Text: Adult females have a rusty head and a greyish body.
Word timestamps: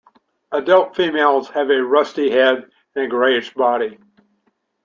Adult 0.51 0.95
females 0.95 1.47
have 1.51 1.69
a 1.69 1.75
rusty 1.79 2.31
head 2.31 2.67
and 2.95 3.05
a 3.05 3.07
greyish 3.07 3.53
body. 3.53 3.99